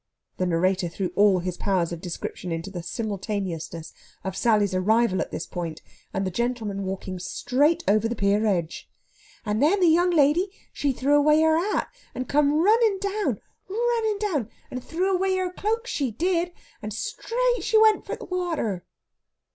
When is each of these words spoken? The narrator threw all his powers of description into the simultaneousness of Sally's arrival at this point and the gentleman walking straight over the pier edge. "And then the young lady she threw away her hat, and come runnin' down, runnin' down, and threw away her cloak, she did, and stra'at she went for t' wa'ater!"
The 0.37 0.47
narrator 0.47 0.89
threw 0.89 1.09
all 1.15 1.37
his 1.41 1.57
powers 1.57 1.91
of 1.91 2.01
description 2.01 2.51
into 2.51 2.71
the 2.71 2.81
simultaneousness 2.81 3.93
of 4.23 4.35
Sally's 4.35 4.73
arrival 4.73 5.21
at 5.21 5.29
this 5.29 5.45
point 5.45 5.83
and 6.11 6.25
the 6.25 6.31
gentleman 6.31 6.85
walking 6.85 7.19
straight 7.19 7.83
over 7.87 8.07
the 8.07 8.15
pier 8.15 8.43
edge. 8.47 8.89
"And 9.45 9.61
then 9.61 9.79
the 9.79 9.85
young 9.85 10.09
lady 10.09 10.49
she 10.73 10.91
threw 10.91 11.13
away 11.15 11.39
her 11.41 11.59
hat, 11.71 11.87
and 12.15 12.27
come 12.27 12.51
runnin' 12.63 12.97
down, 12.97 13.41
runnin' 13.69 14.17
down, 14.17 14.49
and 14.71 14.83
threw 14.83 15.13
away 15.15 15.35
her 15.37 15.53
cloak, 15.53 15.85
she 15.85 16.09
did, 16.09 16.51
and 16.81 16.91
stra'at 16.91 17.61
she 17.61 17.77
went 17.77 18.03
for 18.07 18.15
t' 18.15 18.25
wa'ater!" 18.25 18.81